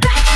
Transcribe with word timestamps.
down. 0.00 0.33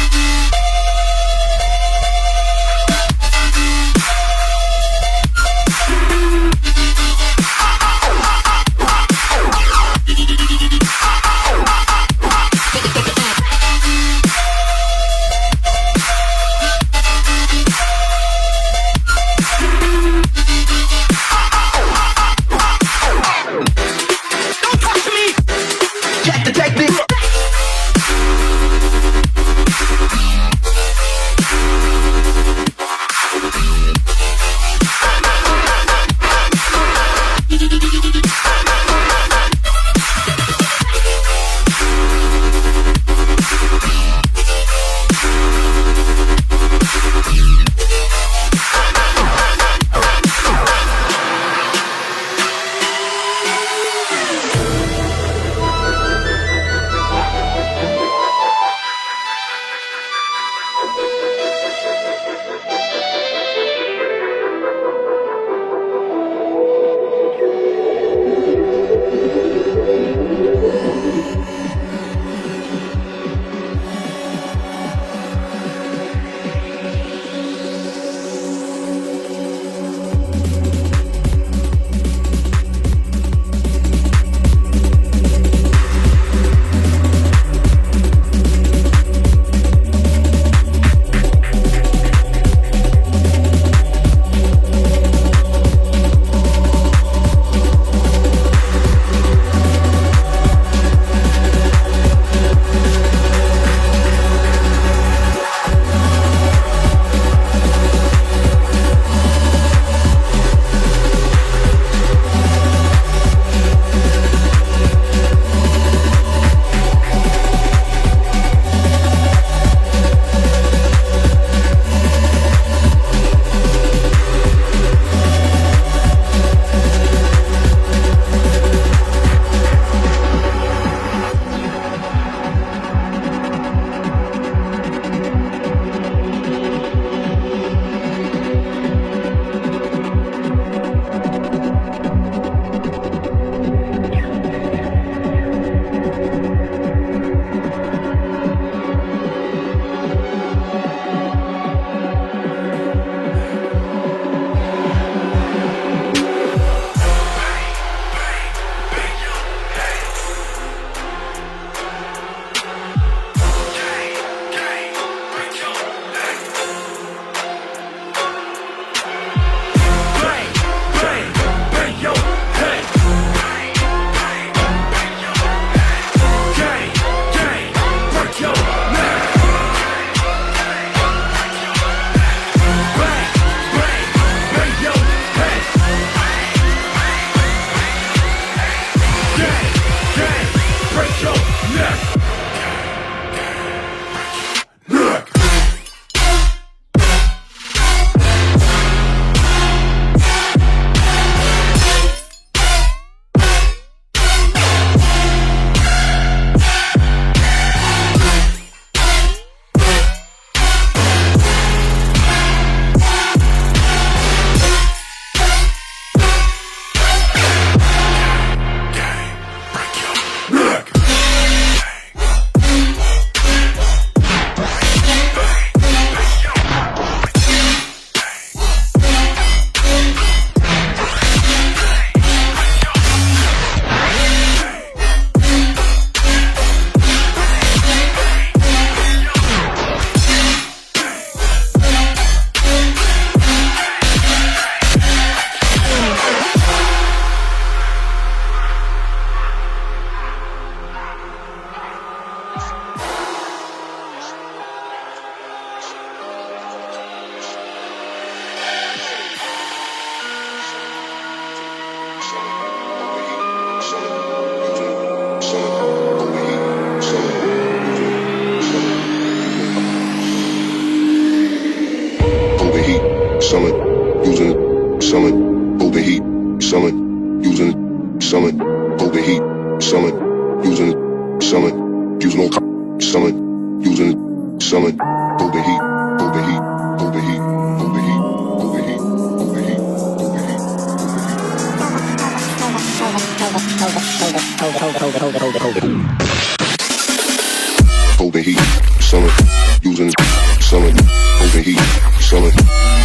Holding 298.18 298.44
heat, 298.44 298.60
selling, 299.00 299.32
using, 299.80 300.12
selling, 300.60 300.94
holding 301.40 301.64
heat, 301.64 301.80
selling, 302.20 302.52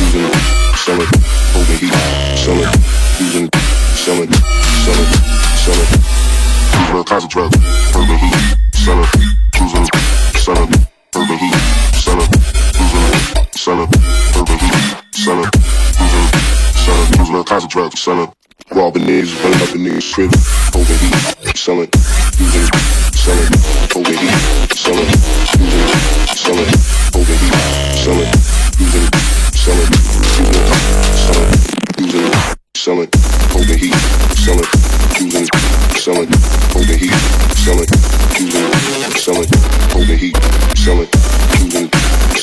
using, 0.03 0.27
selling, 0.75 1.07
holding 1.55 1.79
heat, 1.79 1.95
selling, 2.35 2.67
using, 3.23 3.47
selling, 3.95 4.31
selling, 4.83 5.11
selling. 5.63 5.87
Using 6.75 6.97
a 6.97 7.03
concentrate, 7.05 7.55
holding 7.95 8.19
heat, 8.19 8.35
selling, 8.75 9.07
using, 9.61 9.87
selling, 10.35 10.73
holding 11.13 11.37
heat, 11.39 11.55
selling, 11.95 12.27
using, 12.83 13.15
selling, 13.55 13.87
holding 14.35 14.59
heat, 14.59 14.75
selling, 15.15 15.49
using, 16.03 16.27
selling, 16.83 17.09
using 17.17 17.35
a 17.35 17.43
concentrate, 17.45 17.97
selling. 17.97 18.33
Robbing 18.71 19.03
niggas, 19.03 19.41
running 19.43 19.61
up 19.61 19.69
the 19.69 19.77
niggas' 19.77 20.13
crib, 20.13 20.31
holding 20.73 20.97
heat, 20.97 21.55
selling 21.55 22.32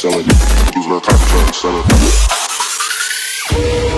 selling, 0.01 0.25
using 0.75 0.93
a 0.93 1.01
type 1.01 1.15
of 1.15 1.29
drug, 1.29 1.55
selling. 3.53 3.90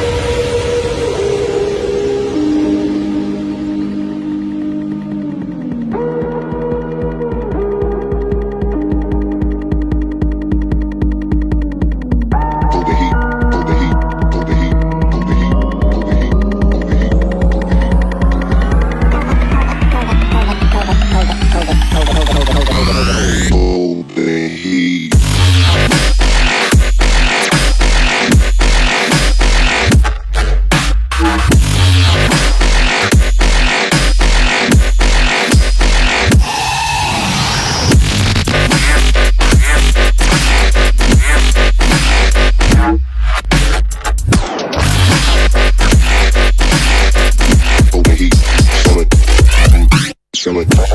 feeling. 50.42 50.91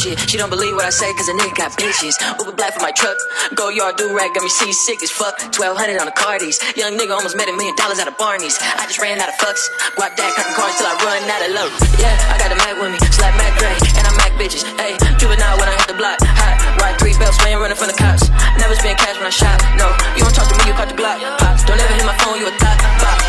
Shit. 0.00 0.16
She 0.24 0.40
don't 0.40 0.48
believe 0.48 0.72
what 0.72 0.88
I 0.88 0.90
say 0.90 1.12
cause 1.12 1.28
a 1.28 1.36
nigga 1.36 1.52
got 1.56 1.76
bitches. 1.76 2.16
Uber 2.40 2.56
black 2.56 2.72
for 2.72 2.80
my 2.80 2.90
truck. 2.96 3.20
Go 3.54 3.68
yard 3.68 4.00
do 4.00 4.08
rag 4.16 4.32
got 4.32 4.42
me 4.42 4.48
seasick 4.48 5.04
as 5.04 5.12
fuck. 5.12 5.36
1200 5.52 6.00
on 6.00 6.08
the 6.08 6.16
Cardis. 6.16 6.56
Young 6.76 6.96
nigga 6.96 7.12
almost 7.12 7.36
made 7.36 7.52
a 7.52 7.54
million 7.54 7.76
dollars 7.76 8.00
out 8.00 8.08
of 8.08 8.16
Barney's. 8.16 8.56
I 8.80 8.88
just 8.88 8.96
ran 8.96 9.20
out 9.20 9.28
of 9.28 9.36
fucks. 9.36 9.68
Guap 10.00 10.16
that 10.16 10.32
cutting 10.32 10.56
cars 10.56 10.74
till 10.80 10.88
I 10.88 10.96
run 11.04 11.20
out 11.28 11.42
of 11.44 11.52
love. 11.52 11.72
Yeah, 12.00 12.16
I 12.32 12.40
got 12.40 12.48
the 12.48 12.56
Mac 12.56 12.80
with 12.80 12.96
me. 12.96 12.98
Slap 13.12 13.36
Mac 13.36 13.52
Gray, 13.60 13.76
And 14.00 14.04
I 14.08 14.12
Mac 14.16 14.32
bitches. 14.40 14.64
Hey, 14.80 14.96
juvenile 15.20 15.60
when 15.60 15.68
I 15.68 15.76
hit 15.76 15.88
the 15.92 15.98
block. 16.00 16.16
Hot. 16.24 16.56
Ride 16.80 16.96
three 16.96 17.12
belts, 17.20 17.36
man, 17.44 17.60
running 17.60 17.76
from 17.76 17.92
the 17.92 17.98
cops. 18.00 18.32
Never 18.56 18.72
spend 18.72 18.96
cash 18.96 19.20
when 19.20 19.28
I 19.28 19.34
shop. 19.34 19.60
No, 19.76 19.92
you 20.16 20.24
don't 20.24 20.32
talk 20.32 20.48
to 20.48 20.56
me, 20.56 20.72
you 20.72 20.74
caught 20.74 20.88
the 20.88 20.96
Glock. 20.96 21.20
Pops, 21.44 21.68
don't 21.68 21.76
ever 21.76 21.92
hit 21.92 22.06
my 22.08 22.16
phone, 22.24 22.40
you 22.40 22.48
a 22.48 22.54
thought. 22.56 22.80
Bop. 23.04 23.20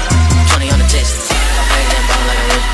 20 0.55 0.71
on 0.71 0.79
the 0.79 0.87
test. 0.87 1.27
I 1.35 1.75
ain't 1.83 1.89
that 1.91 2.03
ball 2.07 2.23
like 2.31 2.39
a 2.39 2.45
bitch. 2.47 2.67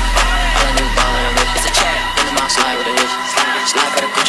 All 0.54 0.62
I 0.62 0.72
do 0.78 0.84
ball 0.94 1.10
like 1.18 1.26
a 1.26 1.32
bitch. 1.34 1.50
It's 1.58 1.66
a 1.66 1.72
chat 1.74 1.98
in 2.20 2.24
the 2.30 2.34
mouth, 2.38 2.52
slide 2.54 2.76
with 2.78 2.90
a 2.90 2.94
bitch. 2.94 3.47
Slide 3.68 3.92
for 3.92 4.00
the 4.00 4.06
Gucci 4.06 4.27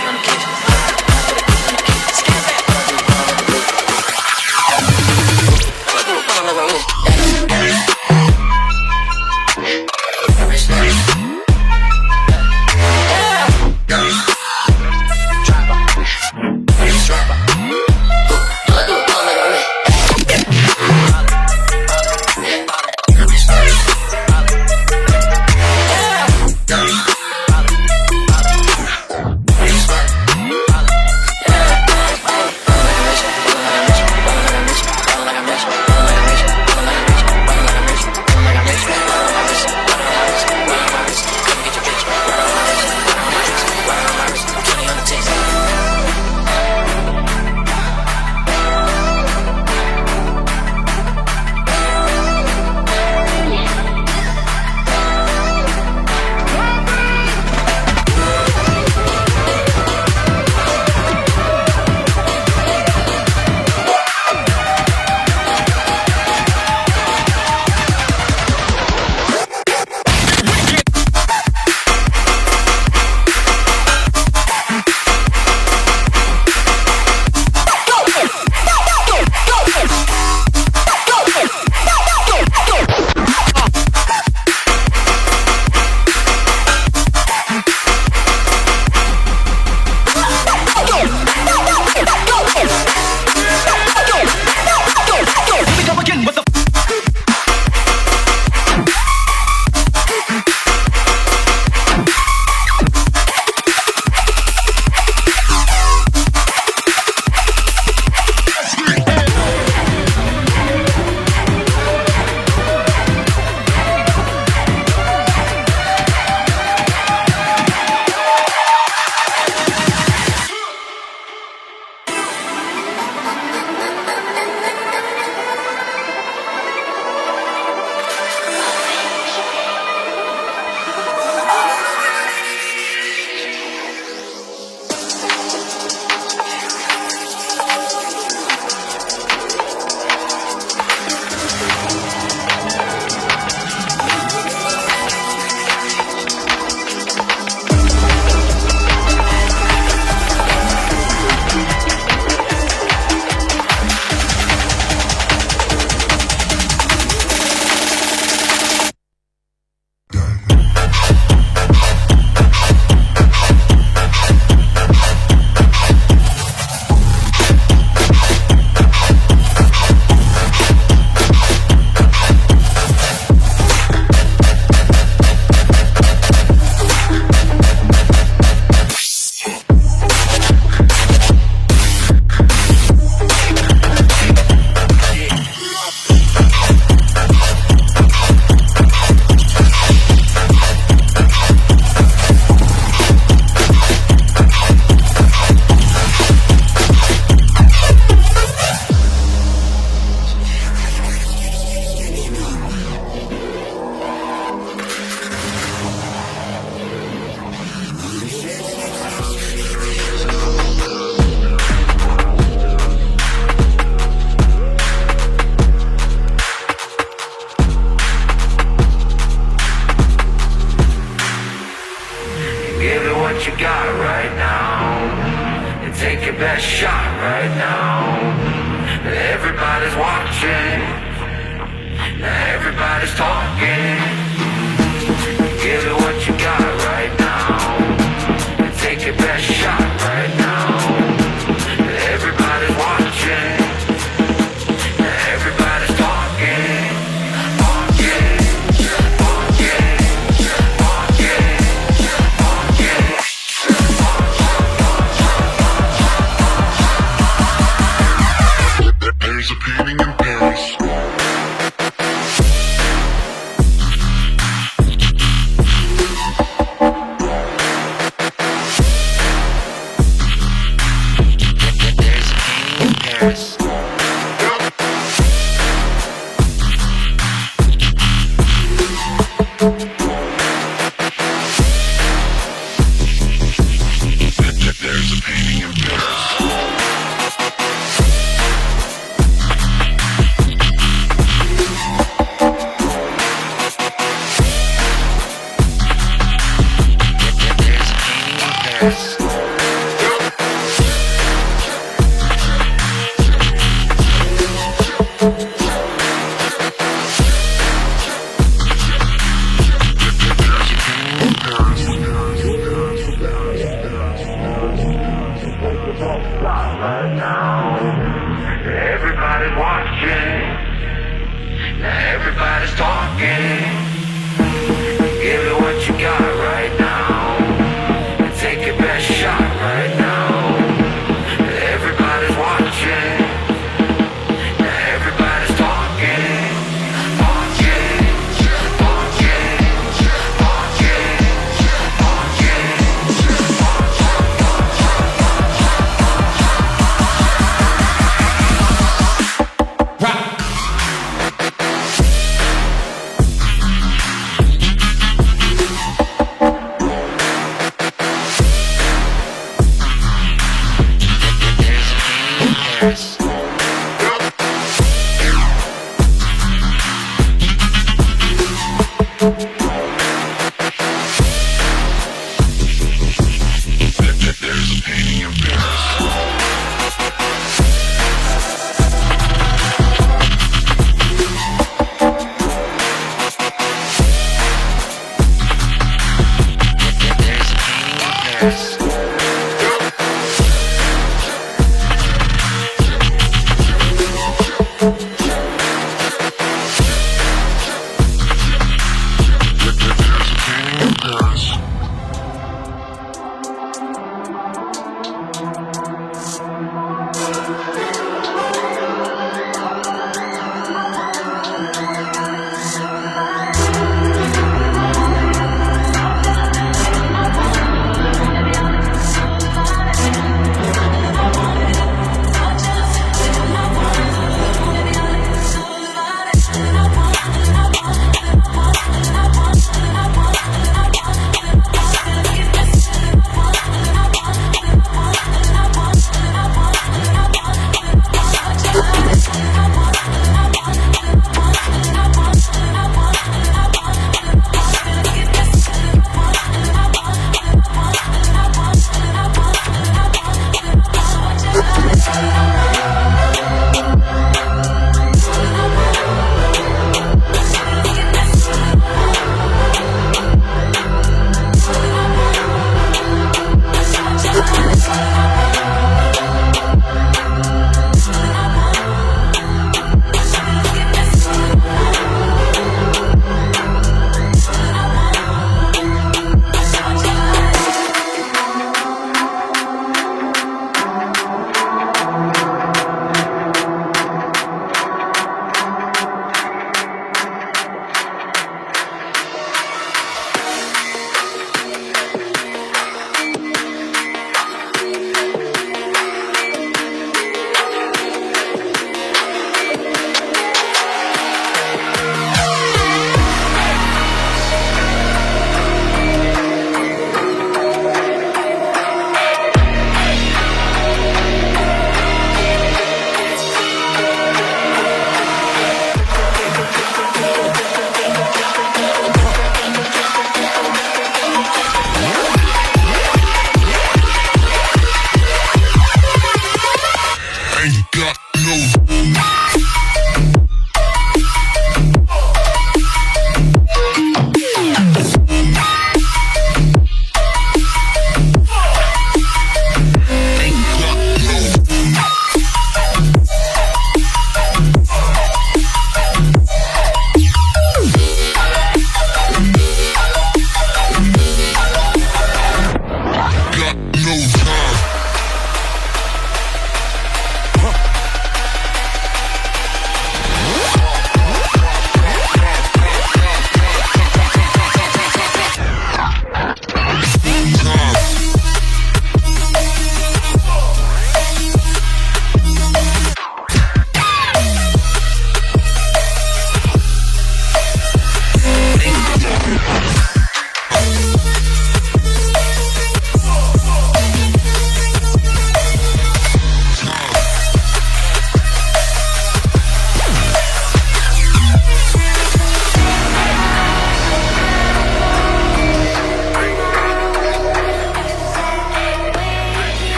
Paris. 273.19 273.58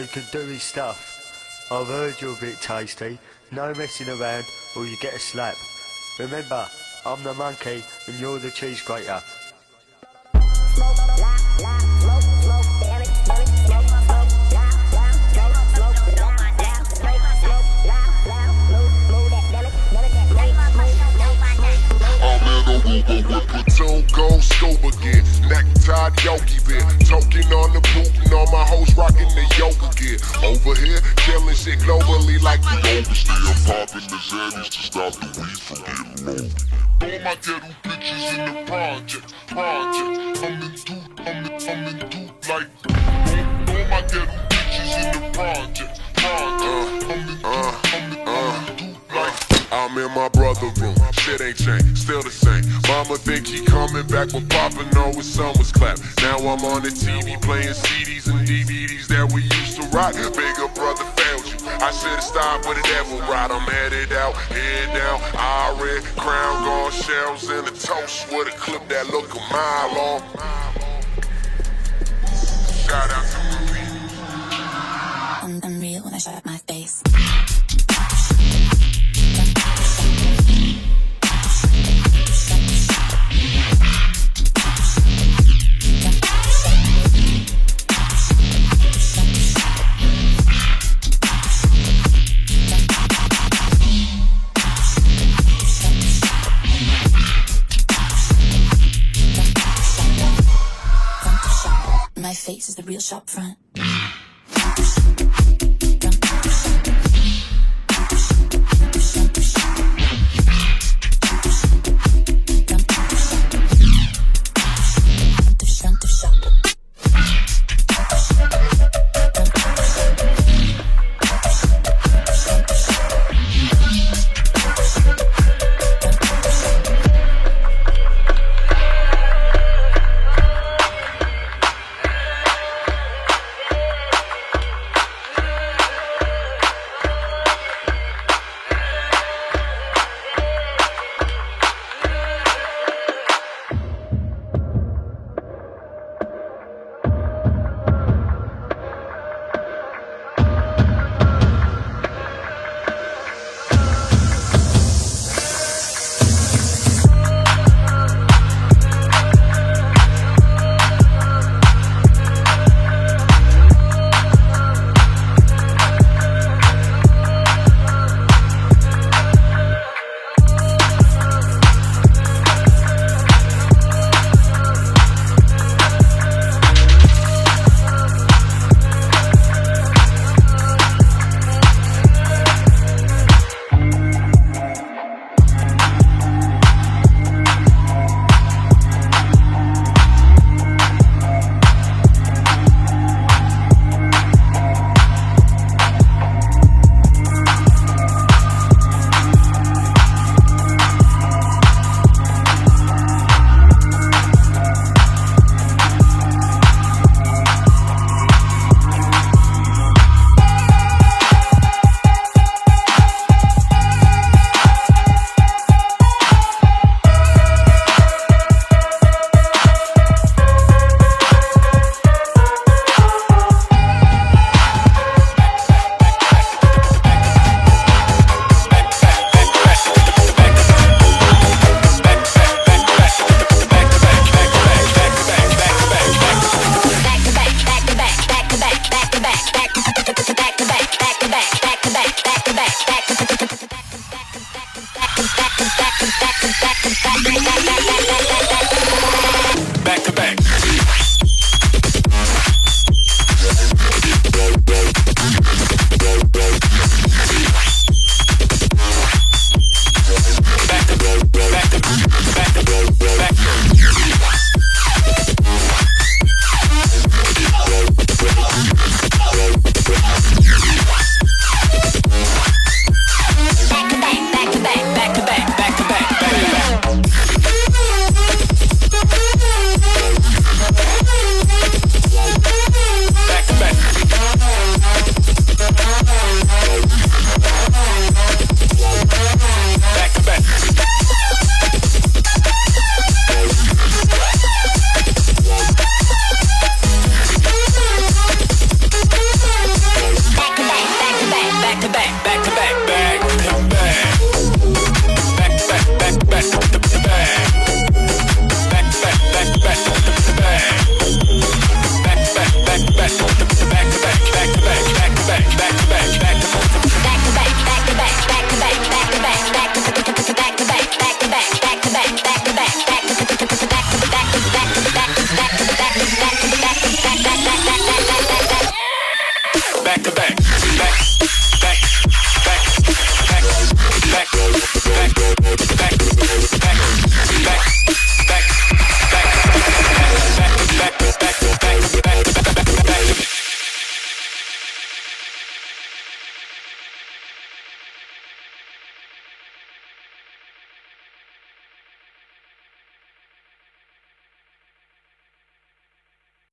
Who 0.00 0.06
can 0.06 0.24
do 0.32 0.46
his 0.46 0.62
stuff. 0.62 1.68
I've 1.70 1.86
heard 1.86 2.20
you're 2.20 2.36
a 2.36 2.40
bit 2.40 2.60
tasty. 2.60 3.18
No 3.52 3.74
messing 3.74 4.08
around 4.08 4.44
or 4.74 4.86
you 4.86 4.96
get 4.98 5.12
a 5.12 5.18
slap. 5.18 5.56
Remember, 6.18 6.66
I'm 7.04 7.22
the 7.22 7.34
monkey 7.34 7.82
and 8.06 8.18
you're 8.18 8.38
the 8.38 8.50
cheese 8.50 8.80
grater. 8.80 9.22
Platoon 23.18 24.04
gold 24.12 24.42
scope 24.42 24.82
again. 24.84 25.24
Neck 25.48 25.66
tied 25.82 26.14
yogi 26.22 26.58
beer. 26.66 26.80
Token 27.04 27.52
on 27.52 27.72
the 27.74 27.80
boot 27.92 28.12
and 28.24 28.32
all 28.32 28.46
my 28.52 28.64
hoes 28.64 28.94
rocking 28.96 29.28
the 29.34 29.44
yoga 29.58 29.88
gear. 29.98 30.18
Over 30.44 30.74
here, 30.80 31.00
killing 31.16 31.54
shit 31.54 31.78
globally 31.80 32.40
like 32.42 32.62
the 32.62 32.78
overstay. 32.98 33.32
I'm 33.32 33.56
popping 33.66 34.06
the 34.08 34.16
Xannies 34.16 34.70
to 34.70 34.80
stop 34.82 35.12
the 35.14 35.26
weed 35.40 35.58
from 35.58 35.80
getting 35.84 36.26
low. 36.26 36.48
All 37.02 37.08
my 37.08 37.34
ghetto 37.34 37.58
bitches 37.82 38.24
in 38.32 38.54
the 38.54 38.62
project, 38.66 39.34
project. 39.48 40.40
Coming 40.40 40.76
through, 40.76 41.04
coming, 41.16 41.58
coming 41.58 41.98
through 42.10 42.30
like. 42.48 42.70
All, 42.88 43.38
all 43.70 43.84
my 43.88 44.00
ghetto 44.02 44.20
bitches 44.50 44.92
in 45.00 45.22
the 45.22 45.30
project, 45.32 46.00
project. 46.14 46.60
Uh, 46.62 47.00
coming 47.00 47.38
through, 47.38 47.89
I'm 49.72 49.96
in 49.98 50.10
my 50.14 50.28
brother 50.28 50.66
room, 50.82 50.96
shit 51.12 51.40
ain't 51.40 51.56
changed, 51.56 51.98
still 51.98 52.22
the 52.22 52.30
same. 52.30 52.66
Mama 52.88 53.16
think 53.16 53.46
he 53.46 53.64
coming 53.64 54.06
back, 54.08 54.32
but 54.32 54.48
Papa 54.48 54.82
know 54.94 55.12
his 55.12 55.32
son 55.32 55.54
was 55.58 55.70
clapped. 55.70 56.02
Now 56.22 56.38
I'm 56.38 56.64
on 56.64 56.82
the 56.82 56.90
TV 56.90 57.40
playing 57.40 57.74
CDs 57.74 58.26
and 58.26 58.46
DVDs 58.46 59.06
that 59.06 59.30
we 59.32 59.42
used 59.42 59.80
to 59.80 59.86
rock. 59.94 60.14
Bigger 60.14 60.66
brother 60.74 61.04
failed 61.14 61.46
you. 61.46 61.68
I 61.78 61.92
should've 61.92 62.22
stopped 62.22 62.66
with 62.66 62.78
a 62.78 62.82
devil 62.82 63.20
ride. 63.30 63.52
I'm 63.52 63.62
headed 63.62 64.12
out, 64.12 64.34
head 64.34 64.92
down. 64.92 65.20
I 65.38 65.78
red 65.80 66.02
crown, 66.18 66.64
gone 66.64 66.90
shells 66.90 67.48
in 67.48 67.64
the 67.64 67.70
toast 67.70 68.26
with 68.32 68.48
a 68.48 68.56
clip 68.58 68.88
that 68.88 69.06
look 69.10 69.32
a 69.32 69.40
mile 69.54 69.94
long. 69.94 70.20
Shout 72.74 73.10
out 73.10 73.24
to 73.24 73.38
people. 73.72 73.90
I'm, 75.42 75.60
I'm 75.62 75.80
real 75.80 76.02
when 76.02 76.14
I 76.14 76.18
shut 76.18 76.44
my 76.44 76.59
shop 103.10 103.28
front. 103.28 103.69